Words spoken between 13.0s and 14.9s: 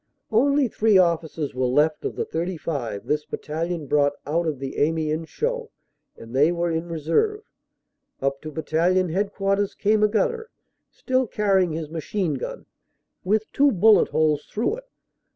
with two bullet holes through it.